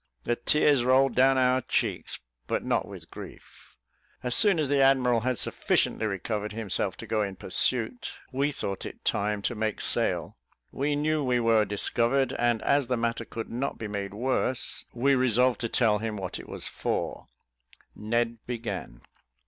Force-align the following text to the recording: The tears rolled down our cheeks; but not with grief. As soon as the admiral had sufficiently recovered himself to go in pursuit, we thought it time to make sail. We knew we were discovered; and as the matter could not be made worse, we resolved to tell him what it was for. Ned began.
The 0.23 0.35
tears 0.35 0.83
rolled 0.83 1.13
down 1.13 1.37
our 1.37 1.61
cheeks; 1.61 2.19
but 2.47 2.65
not 2.65 2.87
with 2.87 3.11
grief. 3.11 3.77
As 4.23 4.33
soon 4.33 4.57
as 4.57 4.67
the 4.67 4.81
admiral 4.81 5.19
had 5.19 5.37
sufficiently 5.37 6.07
recovered 6.07 6.53
himself 6.53 6.97
to 6.97 7.05
go 7.05 7.21
in 7.21 7.35
pursuit, 7.35 8.11
we 8.31 8.51
thought 8.51 8.83
it 8.83 9.05
time 9.05 9.43
to 9.43 9.53
make 9.53 9.79
sail. 9.79 10.37
We 10.71 10.95
knew 10.95 11.23
we 11.23 11.39
were 11.39 11.65
discovered; 11.65 12.33
and 12.39 12.63
as 12.63 12.87
the 12.87 12.97
matter 12.97 13.25
could 13.25 13.51
not 13.51 13.77
be 13.77 13.87
made 13.87 14.15
worse, 14.15 14.85
we 14.91 15.13
resolved 15.13 15.61
to 15.61 15.69
tell 15.69 15.99
him 15.99 16.17
what 16.17 16.39
it 16.39 16.49
was 16.49 16.67
for. 16.67 17.27
Ned 17.95 18.39
began. 18.47 19.01